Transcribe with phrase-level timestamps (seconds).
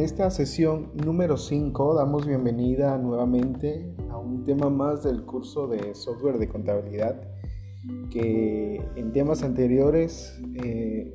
[0.00, 5.94] en esta sesión número 5 damos bienvenida nuevamente a un tema más del curso de
[5.94, 7.20] software de contabilidad
[8.10, 11.14] que en temas anteriores eh,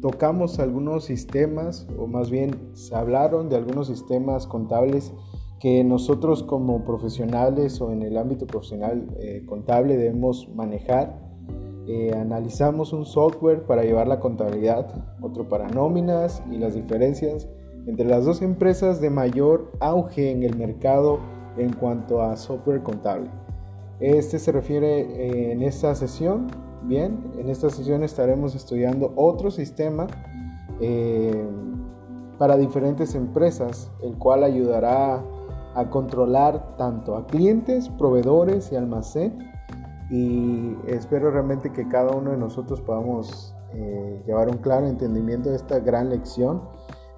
[0.00, 5.12] tocamos algunos sistemas o más bien se hablaron de algunos sistemas contables
[5.58, 11.20] que nosotros como profesionales o en el ámbito profesional eh, contable debemos manejar.
[11.88, 14.86] Eh, analizamos un software para llevar la contabilidad,
[15.20, 17.48] otro para nóminas y las diferencias
[17.86, 21.20] entre las dos empresas de mayor auge en el mercado
[21.56, 23.30] en cuanto a software contable.
[24.00, 26.46] Este se refiere eh, en esta sesión,
[26.82, 30.06] bien, en esta sesión estaremos estudiando otro sistema
[30.80, 31.44] eh,
[32.38, 35.22] para diferentes empresas, el cual ayudará
[35.74, 39.50] a controlar tanto a clientes, proveedores y almacén
[40.10, 45.56] y espero realmente que cada uno de nosotros podamos eh, llevar un claro entendimiento de
[45.56, 46.62] esta gran lección.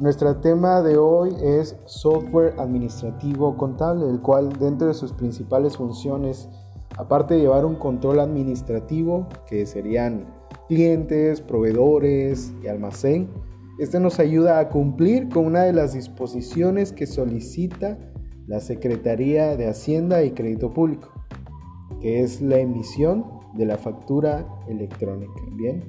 [0.02, 6.48] Nuestro tema de hoy es software administrativo contable, el cual dentro de sus principales funciones,
[6.98, 10.26] aparte de llevar un control administrativo, que serían
[10.66, 13.30] clientes, proveedores y almacén,
[13.78, 17.96] este nos ayuda a cumplir con una de las disposiciones que solicita
[18.48, 21.10] la Secretaría de Hacienda y Crédito Público
[22.00, 25.40] que es la emisión de la factura electrónica.
[25.52, 25.84] Bien,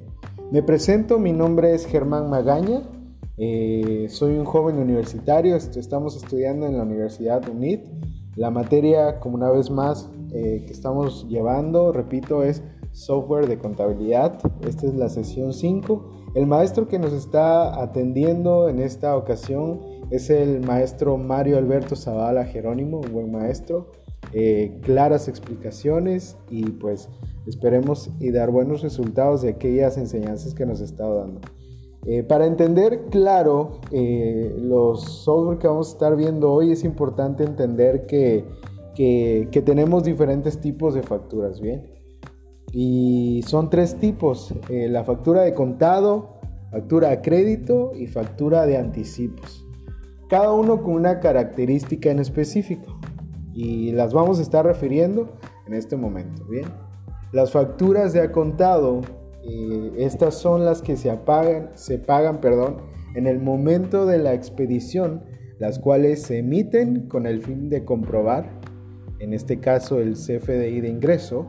[0.52, 2.82] me presento, mi nombre es Germán Magaña,
[3.36, 7.84] eh, soy un joven universitario, estamos estudiando en la Universidad UNIT.
[8.36, 14.38] La materia, como una vez más, eh, que estamos llevando, repito, es software de contabilidad.
[14.66, 16.32] Esta es la sesión 5.
[16.34, 22.44] El maestro que nos está atendiendo en esta ocasión es el maestro Mario Alberto Zavala
[22.44, 23.92] Jerónimo, un buen maestro.
[24.32, 27.08] Eh, claras explicaciones y pues
[27.46, 31.40] esperemos y dar buenos resultados de aquellas enseñanzas que nos está dando.
[32.06, 37.44] Eh, para entender claro eh, los software que vamos a estar viendo hoy es importante
[37.44, 38.44] entender que,
[38.94, 41.90] que, tenemos diferentes tipos de facturas, ¿bien?
[42.72, 49.64] Y son tres tipos, la factura de contado, factura a crédito y factura de anticipos.
[50.28, 52.98] Cada uno con una característica en específico
[53.52, 55.28] y las vamos a estar refiriendo
[55.66, 56.44] en este momento.
[56.46, 56.64] Bien,
[57.32, 59.00] las facturas de acontado,
[59.46, 62.78] eh, estas son las que se apagan, se pagan, perdón,
[63.14, 65.22] en el momento de la expedición,
[65.58, 68.60] las cuales se emiten con el fin de comprobar,
[69.20, 71.46] en este caso el CFDI de ingreso,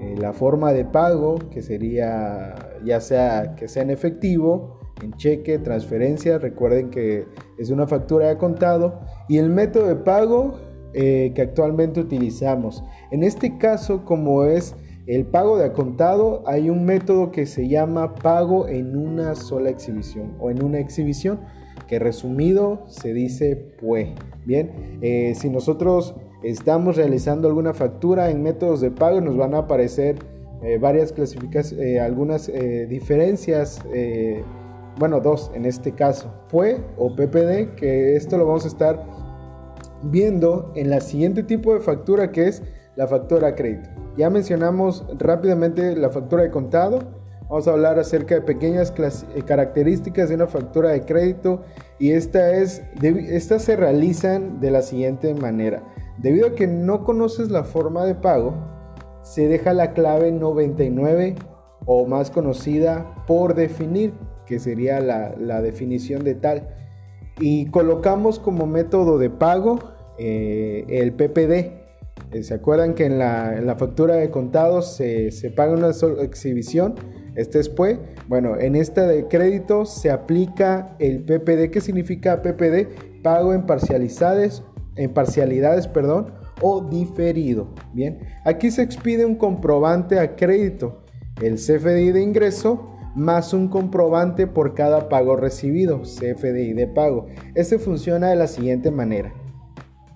[0.00, 2.54] eh, la forma de pago, que sería
[2.84, 7.26] ya sea que sea en efectivo, en cheque, transferencia, recuerden que
[7.58, 10.58] es una factura de contado, y el método de pago
[10.94, 12.84] eh, que actualmente utilizamos.
[13.10, 14.74] En este caso, como es
[15.08, 20.34] el pago de acontado, hay un método que se llama pago en una sola exhibición
[20.38, 21.40] o en una exhibición,
[21.86, 24.14] que resumido se dice PUE.
[24.44, 29.58] Bien, eh, si nosotros estamos realizando alguna factura en métodos de pago, nos van a
[29.58, 30.16] aparecer
[30.62, 32.52] eh, varias clasificaciones, algunas
[32.88, 33.80] diferencias
[34.98, 39.06] bueno, dos en este caso, PUE o PPD, que esto lo vamos a estar
[40.02, 42.62] viendo en la siguiente tipo de factura que es
[42.96, 44.07] la factura crédito.
[44.18, 46.98] Ya mencionamos rápidamente la factura de contado.
[47.48, 51.62] Vamos a hablar acerca de pequeñas eh, características de una factura de crédito
[52.00, 55.84] y esta es, estas se realizan de la siguiente manera.
[56.18, 58.54] Debido a que no conoces la forma de pago,
[59.22, 61.36] se deja la clave 99
[61.86, 64.14] o más conocida por definir,
[64.46, 66.68] que sería la, definición de tal
[67.38, 69.78] y colocamos como método de pago
[70.18, 71.77] eh, el PPD.
[72.30, 76.94] Eh, ¿Se acuerdan que en la, factura de contados se, paga una sola exhibición?
[77.36, 77.98] Este es PUE.
[78.26, 81.70] Bueno, en esta de crédito se aplica el PPD.
[81.70, 83.22] ¿Qué significa PPD?
[83.22, 84.62] Pago en parcialidades,
[84.96, 87.68] en parcialidades perdón, o diferido.
[87.94, 91.04] Bien, aquí se expide un comprobante a crédito,
[91.40, 97.26] el CFDI de ingreso más un comprobante por cada pago recibido, CFDI de pago.
[97.54, 99.32] Este funciona de la siguiente manera.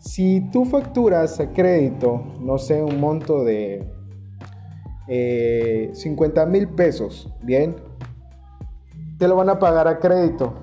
[0.02, 3.86] Si tú facturas a crédito, no sé, un monto de
[5.06, 7.76] 50 eh, mil pesos, bien,
[9.16, 10.54] te lo van a pagar a crédito.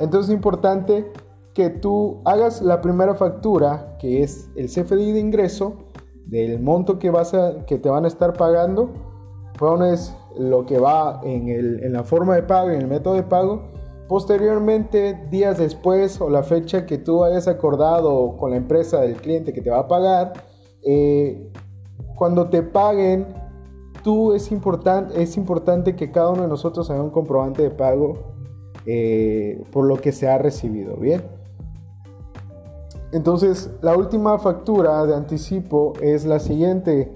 [0.00, 1.10] Entonces es importante
[1.54, 5.78] que tú hagas la primera factura, que es el CFDI de ingreso,
[6.26, 8.90] del monto que, vas a, que te van a estar pagando,
[9.58, 13.62] pones lo que va en, la forma de pago, en el método de pago.
[14.08, 19.52] Posteriormente, días después o la fecha que tú hayas acordado con la empresa del cliente
[19.52, 20.32] que te va a pagar,
[20.84, 21.50] eh,
[22.14, 23.26] cuando te paguen,
[24.04, 28.36] tú es importante, es importante que cada uno de nosotros haga un comprobante de pago
[28.86, 30.96] eh, por lo que se ha recibido.
[30.96, 31.22] Bien.
[33.12, 37.12] Entonces, la última factura de anticipo es la siguiente.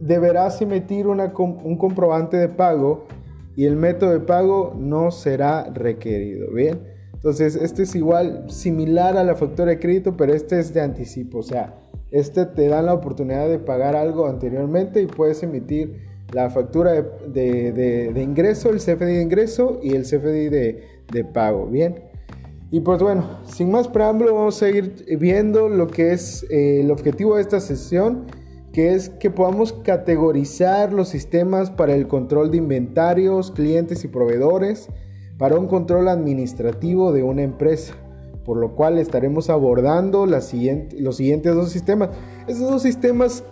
[0.00, 3.04] Deberás emitir un comprobante de pago
[3.56, 6.50] y el método de pago no será requerido.
[6.52, 6.80] Bien.
[7.14, 11.38] Entonces, este es igual, similar a la factura de crédito, pero este es de anticipo.
[11.38, 11.74] O sea,
[12.10, 18.12] este te da la oportunidad de pagar algo anteriormente y puedes emitir la factura de,
[18.16, 21.66] ingreso, el CFDI de ingreso y el CFDI de, pago.
[21.66, 22.04] Bien.
[22.70, 26.90] Y pues bueno, sin más preámbulo, vamos a ir viendo lo que es eh, el
[26.90, 28.26] objetivo de esta sesión,
[28.72, 34.88] que es que podamos categorizar los sistemas para el control de inventarios, clientes y proveedores
[35.38, 37.94] para un control administrativo de una empresa,
[38.44, 42.10] por lo cual estaremos abordando los siguientes dos sistemas.
[42.46, 43.42] Estos dos sistemas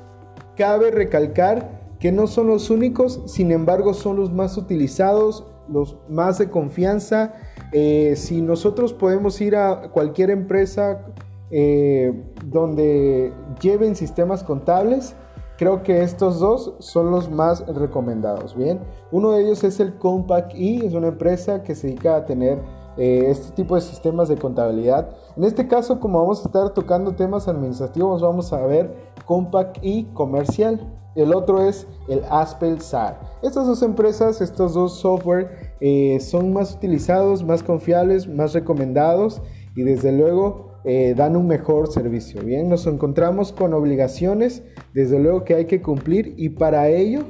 [0.57, 6.39] cabe recalcar que no son los únicos, sin embargo son los más utilizados, los más
[6.39, 7.35] de confianza.
[7.73, 11.07] Eh, si nosotros podemos ir a cualquier empresa
[11.51, 12.13] eh,
[12.45, 15.15] donde lleven sistemas contables,
[15.59, 18.55] Creo que estos dos son los más recomendados.
[18.55, 18.79] Bien,
[19.11, 22.63] uno de ellos es el Compact E, es una empresa que se dedica a tener
[22.97, 25.11] eh, este tipo de sistemas de contabilidad.
[25.37, 28.95] En este caso, como vamos a estar tocando temas administrativos, vamos a ver
[29.27, 30.95] Compact E comercial.
[31.17, 33.19] El otro es el Aspel SAR.
[33.43, 39.43] Estas dos empresas, estos dos software eh, son más utilizados, más confiables, más recomendados
[39.75, 42.43] y desde luego eh, dan un mejor servicio.
[42.43, 44.63] Bien, nos encontramos con obligaciones,
[44.95, 47.25] desde luego que hay que cumplir y para ello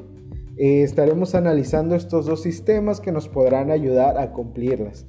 [0.56, 5.06] eh, estaremos analizando estos dos sistemas que nos podrán ayudar a cumplirlas.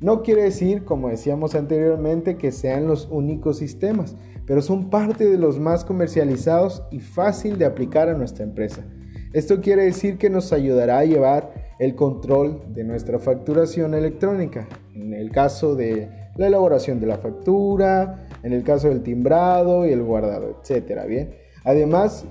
[0.00, 4.16] No quiere decir, como decíamos anteriormente, que sean los únicos sistemas,
[4.46, 8.84] pero son parte de los más comercializados y fácil de aplicar a nuestra empresa.
[9.32, 14.68] Esto quiere decir que nos ayudará a llevar el control de nuestra facturación electrónica.
[14.94, 19.92] En el caso de la elaboración de la factura, en el caso del timbrado y
[19.92, 21.34] el guardado, etcétera, bien.
[21.64, 22.24] Además,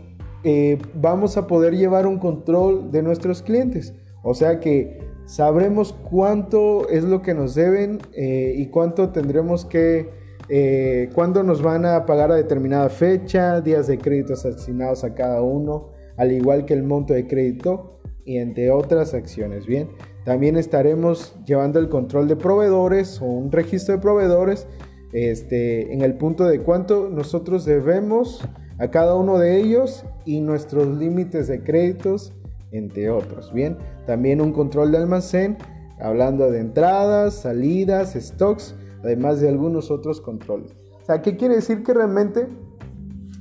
[0.43, 3.93] eh, vamos a poder llevar un control de nuestros clientes,
[4.23, 10.09] o sea que sabremos cuánto es lo que nos deben eh, y cuánto tendremos que,
[10.49, 15.41] eh, cuándo nos van a pagar a determinada fecha, días de créditos asignados a cada
[15.41, 19.89] uno, al igual que el monto de crédito y entre otras acciones, bien.
[20.23, 24.67] También estaremos llevando el control de proveedores o un registro de proveedores
[25.13, 28.41] este, en el punto de cuánto nosotros debemos
[28.77, 32.33] a cada uno de ellos y nuestros límites de créditos,
[32.71, 33.51] entre otros.
[33.51, 35.57] Bien, también un control de almacén,
[35.99, 40.73] hablando de entradas, salidas, stocks, además de algunos otros controles.
[41.01, 42.47] O sea, ¿qué quiere decir que realmente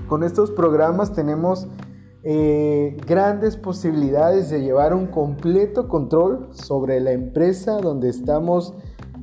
[0.08, 1.68] con estos programas tenemos
[2.22, 8.74] eh, grandes posibilidades de llevar un completo control sobre la empresa donde estamos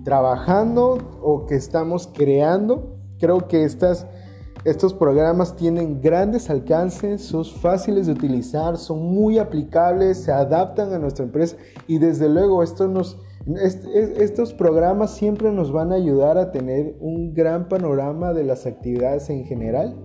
[0.04, 2.98] trabajando o que estamos creando.
[3.20, 4.08] Creo que estas,
[4.64, 10.98] estos programas tienen grandes alcances, son fáciles de utilizar, son muy aplicables, se adaptan a
[10.98, 11.56] nuestra empresa
[11.88, 12.92] y desde luego esto
[13.94, 19.30] estos programas siempre nos van a ayudar a tener un gran panorama de las actividades
[19.30, 19.96] en general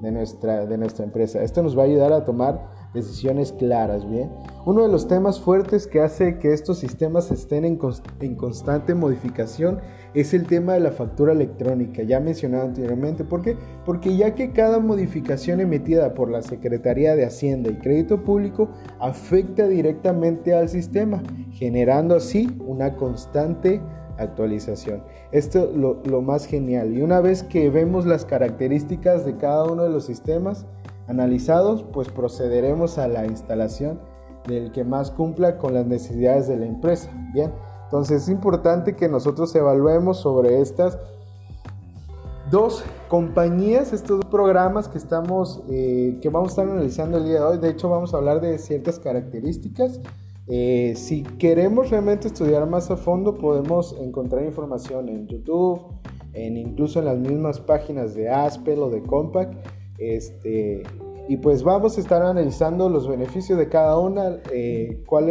[0.00, 1.42] de nuestra, de nuestra empresa.
[1.42, 2.60] Esto nos va a ayudar a tomar
[2.92, 4.30] decisiones claras, ¿bien?
[4.64, 7.78] Uno de los temas fuertes que hace que estos sistemas estén en,
[8.20, 9.80] en, constante modificación
[10.14, 13.24] es el tema de la factura electrónica, ya mencionado anteriormente.
[13.24, 13.56] ¿Por qué?
[13.84, 19.68] Porque ya que cada modificación emitida por la Secretaría de Hacienda y Crédito Público afecta
[19.68, 21.22] directamente al sistema,
[21.52, 23.80] generando así una constante
[24.18, 25.02] actualización.
[25.32, 26.94] Esto lo, lo más genial.
[26.94, 30.66] Y una vez que vemos las características de cada uno de los sistemas
[31.08, 34.00] analizados, pues procederemos a la instalación
[34.46, 37.10] del que más cumpla con las necesidades de la empresa.
[37.32, 37.52] Bien,
[37.84, 40.98] entonces es importante que nosotros evaluemos sobre estas
[42.50, 47.40] dos compañías, estos dos programas que estamos, eh, que vamos a estar analizando el día
[47.40, 47.58] de hoy.
[47.58, 50.00] De hecho, vamos a hablar de ciertas características
[50.48, 55.80] eh, si queremos realmente estudiar más a fondo, podemos encontrar información en YouTube,
[56.34, 59.54] en incluso en las mismas páginas de Aspel o de Compact.
[59.98, 60.82] Este,
[61.28, 65.28] y pues vamos a estar analizando los beneficios de cada una, eh, cuál,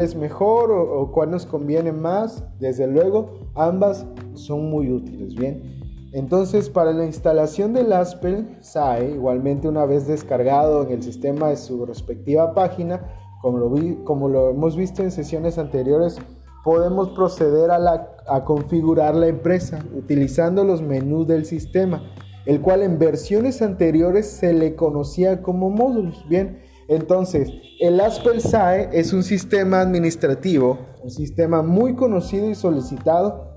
[0.00, 2.44] es mejor o, cuál nos conviene más.
[2.58, 5.78] Desde luego, ambas son muy útiles, ¿bien?
[6.12, 11.56] Entonces, para la instalación del Aspel SAE, igualmente una vez descargado en el sistema de
[11.56, 13.02] su respectiva página,
[13.40, 16.18] como lo, como lo hemos visto en sesiones anteriores,
[16.64, 22.02] podemos proceder a, a configurar la empresa utilizando los menús del sistema,
[22.46, 26.26] el cual en versiones anteriores se le conocía como módulos.
[26.28, 33.54] Bien, Entonces, el Aspel SAE es un sistema administrativo, un sistema muy conocido y solicitado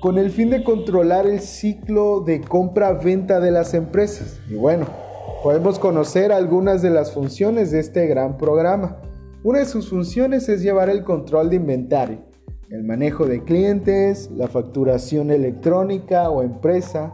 [0.00, 4.38] con el fin de controlar el ciclo de compra-venta de las empresas.
[4.50, 4.86] Y bueno,
[5.42, 8.98] podemos conocer algunas de las funciones de este gran programa.
[9.44, 12.20] Una de sus funciones es llevar el control de inventario,
[12.70, 17.12] el manejo de clientes, la facturación electrónica o empresa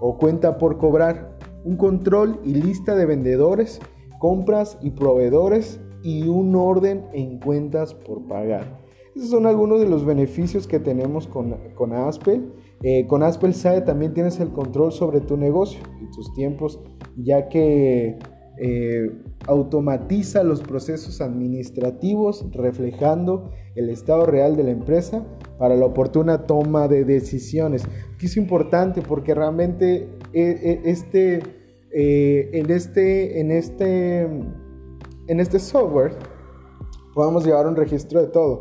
[0.00, 3.78] o cuenta por cobrar, un control y lista de vendedores,
[4.18, 8.80] compras y proveedores y un orden en cuentas por pagar.
[9.14, 12.52] Esos son algunos de los beneficios que tenemos con, con Aspel.
[12.82, 16.80] Eh, con Aspel SAE también tienes el control sobre tu negocio y tus tiempos,
[17.16, 18.18] ya que
[18.64, 19.10] eh,
[19.48, 25.24] automatiza los procesos administrativos reflejando el estado real de la empresa
[25.58, 27.82] para la oportuna toma de decisiones.
[28.14, 31.40] Aquí es importante porque realmente eh, este,
[31.90, 36.12] en, este, en, este, en este software
[37.14, 38.60] podemos llevar un registro de todo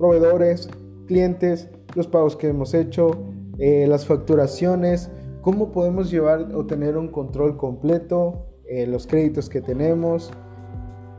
[0.00, 0.70] proveedores,
[1.06, 3.10] clientes, los pagos que hemos hecho,
[3.58, 5.10] eh, las facturaciones,
[5.42, 10.30] cómo podemos llevar o tener un control completo, eh, los créditos que tenemos.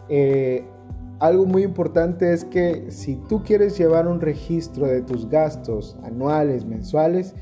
[0.08, 0.64] Eh,
[1.20, 6.66] algo muy importante es que si tú quieres llevar un registro de tus gastos anuales,
[6.66, 7.36] mensuales,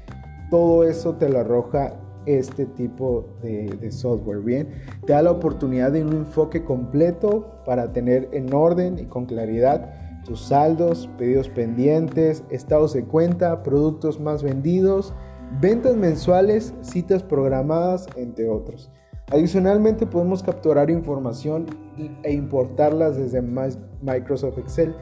[0.50, 1.94] todo eso te lo arroja
[2.26, 4.40] este tipo de, software.
[4.40, 4.68] Bien,
[5.06, 9.94] te da la oportunidad de un enfoque completo para tener en orden y con claridad
[10.26, 15.14] tus saldos, pedidos pendientes, estados de cuenta, productos más vendidos,
[15.62, 18.92] ventas mensuales, citas programadas, entre otros.
[19.32, 21.68] Adicionalmente podemos capturar información
[22.24, 23.42] e importarlas desde
[24.02, 24.96] Microsoft Excel.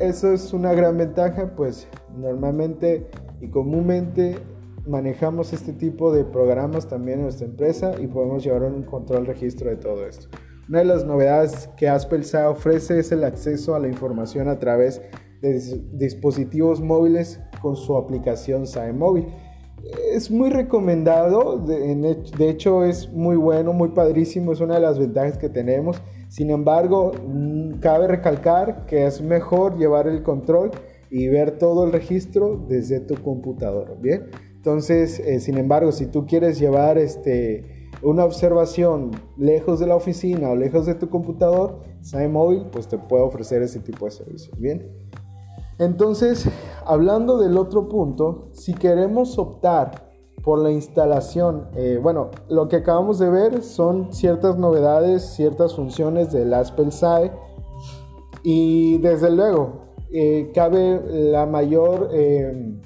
[0.00, 3.08] Eso es una gran ventaja, pues normalmente
[3.40, 4.36] y comúnmente
[4.86, 9.70] manejamos este tipo de programas también en nuestra empresa y podemos llevar un control registro
[9.70, 10.28] de todo esto.
[10.68, 14.58] Una de las novedades que Aspel SAE ofrece es el acceso a la información a
[14.58, 15.00] través
[15.42, 15.60] de
[15.92, 19.26] dispositivos móviles con su aplicación SAE Móvil.
[20.12, 25.38] Es muy recomendado, de, hecho es muy bueno, muy padrísimo, es una de las ventajas
[25.38, 26.00] que tenemos.
[26.28, 30.70] Sin embargo, mm, cabe recalcar que es mejor llevar el control
[31.10, 34.30] y ver todo el registro desde tu computador, ¿bien?
[34.56, 40.50] Entonces, eh, sin embargo, si tú quieres llevar este una observación lejos de la oficina
[40.50, 41.80] o lejos de tu computador,
[42.30, 44.58] Móvil pues te puede ofrecer ese tipo de servicios.
[44.58, 44.86] Bien.
[45.78, 46.48] Entonces,
[46.84, 50.12] hablando del otro punto, si queremos optar
[50.42, 56.32] por la instalación, eh, bueno, lo que acabamos de ver son ciertas novedades, ciertas funciones
[56.32, 57.32] del Aspel SAE.
[58.42, 62.80] Y desde luego eh, cabe la mayor eh,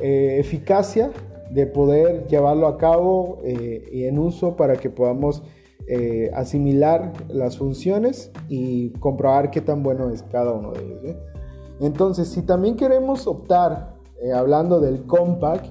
[0.00, 1.10] eficacia
[1.50, 5.42] de poder llevarlo a cabo y en uso para que podamos
[5.88, 11.16] eh, asimilar las funciones y comprobar qué tan bueno es cada uno de ellos.
[11.80, 15.66] Entonces, si también queremos optar, eh, hablando del compact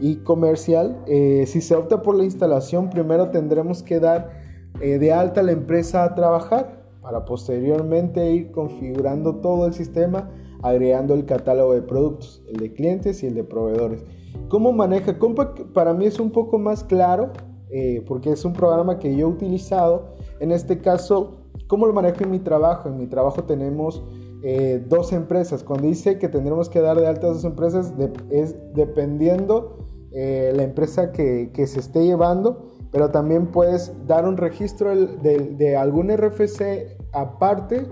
[0.00, 4.30] y comercial, si se opta por la instalación, primero tendremos que dar
[4.78, 10.28] de alta la empresa a trabajar para posteriormente ir configurando todo el sistema,
[10.60, 14.04] agregando el catálogo de productos, el de clientes y el de proveedores.
[14.48, 15.16] ¿Cómo maneja?
[15.16, 17.32] Compact para mí es un poco más claro
[17.68, 20.14] eh, porque es un programa que yo he utilizado.
[20.38, 22.88] En este caso, ¿cómo lo manejo en mi trabajo?
[22.88, 24.04] En mi trabajo tenemos
[24.42, 25.64] eh, dos empresas.
[25.64, 27.92] Cuando dice que tendremos que dar de alta dos empresas,
[28.30, 29.78] es dependiendo
[30.12, 36.16] eh, la empresa que, se esté llevando, pero también puedes dar un registro de, algún
[36.16, 37.86] RFC aparte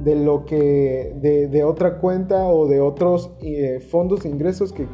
[0.00, 3.30] de lo que de, otra cuenta o de otros
[3.90, 4.86] fondos de ingresos que,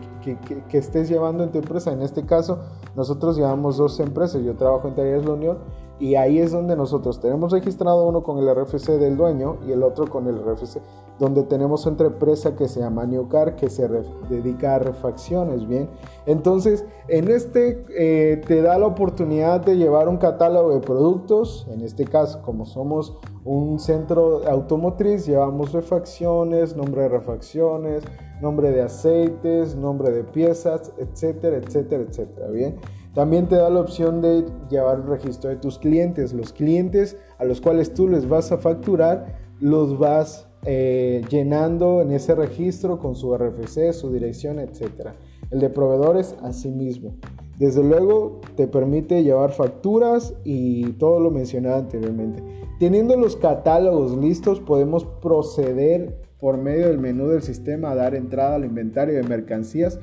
[0.68, 1.92] que, estés llevando en tu empresa.
[1.92, 2.58] En este caso,
[2.96, 4.42] nosotros llevamos dos empresas.
[4.42, 5.58] Yo trabajo en Talleres La Unión
[6.00, 9.82] y ahí es donde nosotros tenemos registrado uno con el RFC del dueño y el
[9.82, 10.80] otro con el RFC,
[11.18, 13.88] donde tenemos otra empresa que se llama Newcar que se
[14.28, 15.88] dedica a refacciones, ¿bien?
[16.26, 21.82] Entonces, en este eh, te da la oportunidad de llevar un catálogo de productos, en
[21.82, 28.02] este caso, como somos un centro automotriz, llevamos refacciones, nombre de refacciones,
[28.40, 32.80] nombre de aceites, nombre de piezas, etcétera, etcétera, etcétera, ¿bien?
[33.14, 36.32] También te da la opción de llevar un registro de tus clientes.
[36.32, 42.10] Los clientes a los cuales tú les vas a facturar, los vas eh, llenando en
[42.10, 45.10] ese registro con su RFC, su dirección, etc.
[45.50, 47.14] El de proveedores, asimismo.
[47.56, 52.42] Desde luego, te permite llevar facturas y todo lo mencionado anteriormente.
[52.80, 58.56] Teniendo los catálogos listos, podemos proceder por medio del menú del sistema a dar entrada
[58.56, 60.00] al inventario de mercancías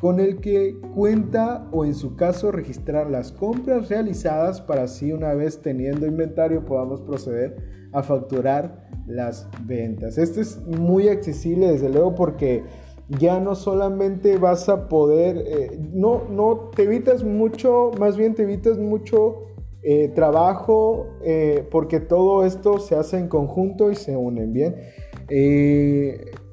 [0.00, 5.34] con el que cuenta o en su caso registrar las compras realizadas para así una
[5.34, 7.56] vez teniendo inventario podamos proceder
[7.92, 10.18] a facturar las ventas.
[10.18, 12.64] Este es muy accesible desde luego porque
[13.08, 18.42] ya no solamente vas a poder, eh, no, no te evitas mucho, más bien te
[18.42, 19.44] evitas mucho
[19.82, 24.76] eh, trabajo eh, porque todo esto se hace en conjunto y se unen bien.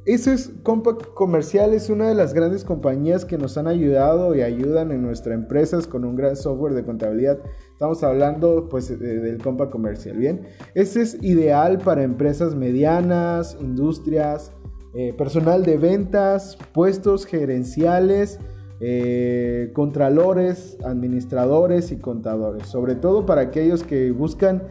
[0.05, 4.41] Eso es Compact Comercial, es una de las grandes compañías que nos han ayudado y
[4.41, 7.37] ayudan en nuestras empresas con un gran software de contabilidad.
[7.71, 10.41] Estamos hablando pues del Compact Comercial, ¿bien?
[10.73, 14.51] Este es ideal para empresas medianas, industrias,
[14.95, 18.39] eh, personal de ventas, puestos gerenciales,
[18.79, 24.63] eh, contralores, administradores y contadores, sobre todo para aquellos que buscan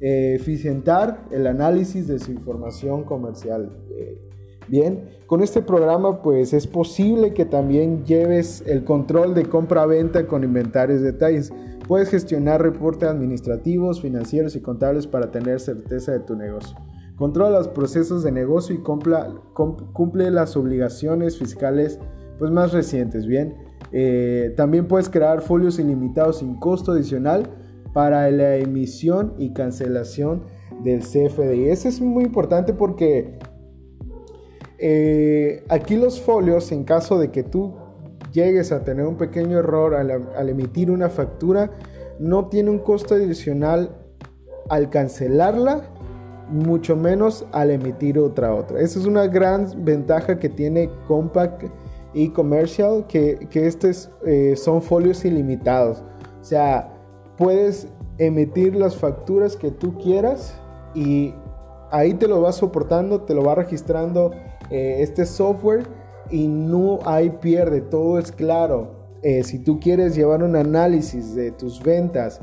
[0.00, 3.70] eh, eficientar el análisis de su información comercial.
[4.72, 10.44] Bien, con este programa pues es posible que también lleves el control de compra-venta con
[10.44, 11.52] inventarios detalles.
[11.86, 16.74] Puedes gestionar reportes administrativos, financieros y contables para tener certeza de tu negocio.
[17.16, 21.98] Controla los procesos de negocio y cumple las obligaciones fiscales
[22.38, 23.26] pues, más recientes.
[23.26, 23.54] Bien,
[23.92, 27.42] eh, también puedes crear folios ilimitados sin costo adicional
[27.92, 30.44] para la emisión y cancelación
[30.82, 31.68] del CFDI.
[31.68, 33.38] Eso es muy importante porque
[34.84, 37.72] eh, aquí los folios, en caso de que tú
[38.32, 41.70] llegues a tener un pequeño error al, emitir una factura,
[42.18, 43.94] no tiene un costo adicional
[44.68, 45.82] al cancelarla,
[46.50, 48.80] mucho menos al emitir otra otra.
[48.80, 51.62] Esa es una gran ventaja que tiene Compact
[52.12, 56.02] y Commercial, que, estos eh, son folios ilimitados.
[56.40, 56.92] O sea,
[57.38, 57.86] puedes
[58.18, 60.60] emitir las facturas que tú quieras
[60.92, 61.32] y
[61.92, 64.32] ahí te lo va soportando, te lo va registrando
[64.72, 65.84] eh, este software
[66.30, 68.94] y no hay pierde, todo es claro.
[69.22, 72.40] Eh, si tú quieres llevar un análisis de tus ventas,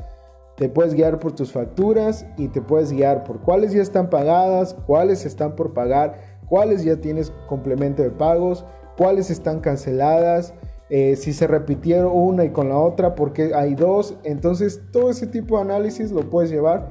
[0.56, 4.76] te puedes guiar por tus facturas y te puedes guiar por cuáles ya están pagadas,
[4.86, 8.64] cuáles están por pagar, cuáles ya tienes complemento de pagos,
[8.96, 10.54] cuáles están canceladas,
[10.92, 14.16] eh, si se repitieron una y con la otra, porque hay dos.
[14.24, 16.90] Entonces todo ese tipo de análisis lo puedes llevar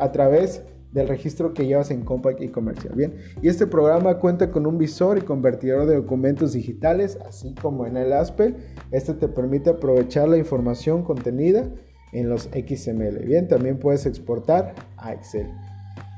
[0.00, 2.94] a través del registro que llevas en Compact y Comercial.
[2.94, 7.86] Bien, y este programa cuenta con un visor y convertidor de documentos digitales, así como
[7.86, 8.56] en el ASPEL.
[8.90, 11.70] Este te permite aprovechar la información contenida
[12.12, 13.18] en los XML.
[13.26, 15.50] Bien, también puedes exportar a Excel.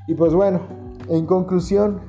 [0.07, 0.61] Y pues bueno,
[1.09, 1.99] en conclusión,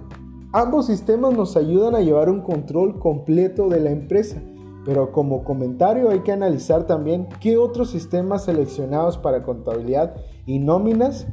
[0.53, 4.40] ambos sistemas nos ayudan a llevar un control completo de la empresa.
[4.85, 11.29] Pero como comentario hay que analizar también qué otros sistemas seleccionados para contabilidad y nóminas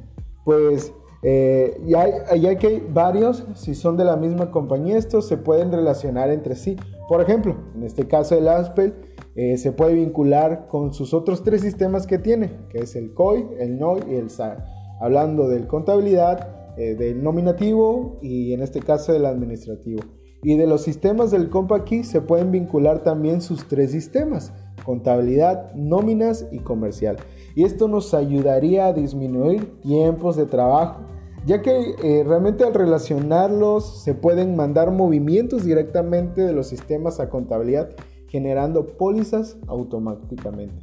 [0.45, 5.37] pues eh, y hay, que hay varios, si son de la misma compañía, estos se
[5.37, 6.77] pueden relacionar entre sí.
[7.07, 8.93] Por ejemplo, en este caso el ASPEL
[9.35, 13.45] eh, se puede vincular con sus otros tres sistemas que tiene, que es el COI,
[13.59, 14.65] el NOI y el SAR.
[15.01, 20.01] Hablando del contabilidad, eh, del nominativo y en este caso del administrativo.
[20.41, 24.53] Y de los sistemas del CompaKey se pueden vincular también sus tres sistemas,
[24.85, 27.17] contabilidad, nóminas y comercial.
[27.59, 31.01] Y esto nos ayudaría a disminuir tiempos de trabajo
[31.45, 37.29] ya que eh, realmente al relacionarlos se pueden mandar movimientos directamente de los sistemas a
[37.29, 37.89] contabilidad
[38.29, 40.73] generando pólizas automáticamente.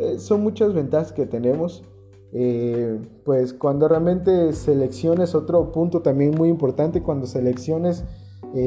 [0.00, 1.84] Eh, son muchas ventajas que tenemos.
[2.32, 8.02] Eh, pues cuando realmente selecciones otro punto también muy importante, cuando selecciones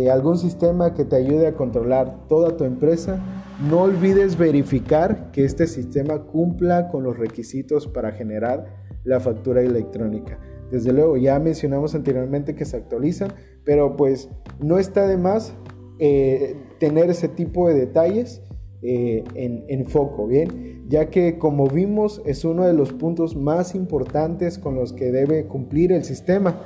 [0.10, 3.22] algún sistema que te ayude a controlar toda tu empresa,
[3.60, 8.66] no olvides verificar que este sistema cumpla con los requisitos para generar
[9.04, 10.40] la factura electrónica.
[10.72, 13.32] Desde luego, ya mencionamos anteriormente que se actualizan,
[13.64, 15.56] pero pues no está de más
[16.00, 18.42] eh, tener ese tipo de detalles
[18.84, 20.86] eh, en, en, foco, ¿bien?
[20.88, 25.48] Ya que como vimos es uno de los puntos más importantes con los que debe
[25.48, 26.62] cumplir el sistema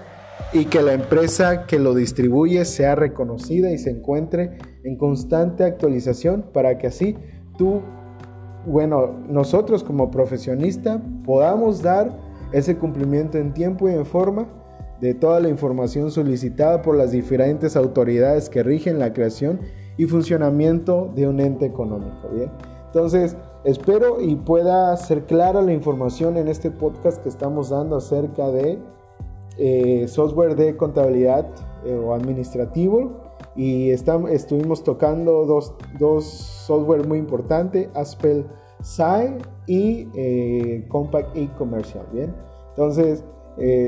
[0.53, 6.45] y que la empresa que lo distribuye sea reconocida y se encuentre en constante actualización
[6.53, 7.15] para que así
[7.57, 7.81] tú,
[8.65, 12.17] bueno, nosotros como profesionista podamos dar
[12.51, 14.47] ese cumplimiento en tiempo y en forma
[14.99, 19.59] de toda la información solicitada por las diferentes autoridades que rigen la creación
[19.97, 22.29] y funcionamiento de un ente económico.
[22.33, 22.51] Bien,
[22.85, 28.49] entonces espero y pueda ser clara la información en este podcast que estamos dando acerca
[28.49, 28.79] de
[29.63, 31.45] eh, software de contabilidad
[31.85, 33.11] eh, o administrativo
[33.55, 38.43] y estuvimos tocando dos, dos software muy importantes, Aspel
[38.81, 42.33] SAI y eh, Compact e Commercial, ¿bien?
[42.69, 43.23] Entonces,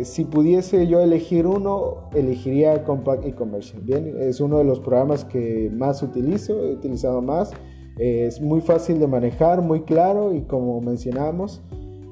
[0.04, 3.76] si pudiese yo elegir uno, elegiría Compact e-commerce.
[3.82, 7.52] Bien, es uno de los programas que más utilizo, he utilizado más.
[7.98, 11.64] Es muy fácil de manejar, muy claro y como mencionamos,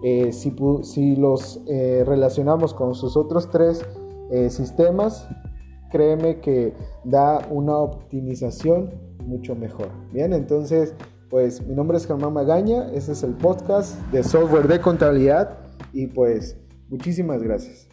[0.04, 3.86] eh, si, si, los relacionamos con sus otros tres
[4.50, 5.28] sistemas,
[5.92, 8.94] créeme que da una optimización
[9.26, 9.90] mucho mejor.
[10.14, 10.96] Bien, entonces,
[11.30, 15.58] pues mi nombre es Germán Magaña, este es el podcast de software de contabilidad
[15.92, 16.58] y pues
[16.92, 17.88] Muchísimas gracias.